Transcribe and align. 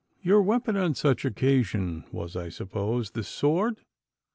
'Your 0.23 0.41
weapon 0.41 0.75
on 0.75 0.95
such 0.95 1.25
occasions 1.25 2.05
was, 2.11 2.35
I 2.35 2.49
suppose, 2.49 3.11
the 3.11 3.23
sword? 3.23 3.81